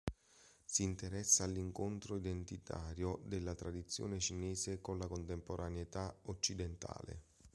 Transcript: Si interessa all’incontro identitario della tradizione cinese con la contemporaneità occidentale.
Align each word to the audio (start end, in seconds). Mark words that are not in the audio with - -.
Si 0.65 0.81
interessa 0.81 1.43
all’incontro 1.43 2.15
identitario 2.15 3.19
della 3.23 3.53
tradizione 3.53 4.17
cinese 4.19 4.81
con 4.81 4.97
la 4.97 5.05
contemporaneità 5.05 6.11
occidentale. 6.23 7.21